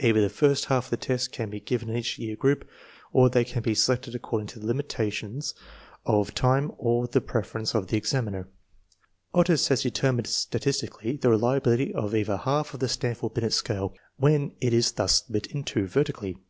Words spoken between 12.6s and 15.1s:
of the Stanford Binet Scale, when it is